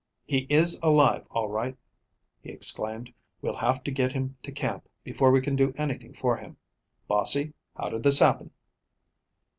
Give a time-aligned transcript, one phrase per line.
[0.25, 1.77] "He is alive, all right,"
[2.41, 3.13] he exclaimed.
[3.39, 6.57] "We'll have to get him to camp before we can do anything for him.
[7.07, 8.49] Bossie, how did this happen?"